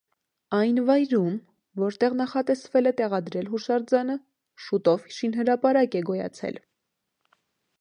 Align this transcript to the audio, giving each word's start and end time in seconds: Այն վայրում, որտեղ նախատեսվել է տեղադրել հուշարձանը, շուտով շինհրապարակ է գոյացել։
Այն 0.59 0.79
վայրում, 0.85 1.35
որտեղ 1.83 2.15
նախատեսվել 2.21 2.91
է 2.91 2.93
տեղադրել 3.01 3.51
հուշարձանը, 3.51 4.17
շուտով 4.69 5.07
շինհրապարակ 5.19 5.99
է 6.01 6.03
գոյացել։ 6.09 6.59